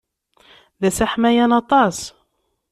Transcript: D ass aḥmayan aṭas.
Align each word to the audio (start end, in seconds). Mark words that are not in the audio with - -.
D 0.79 0.81
ass 0.89 0.99
aḥmayan 1.05 1.51
aṭas. 1.61 1.97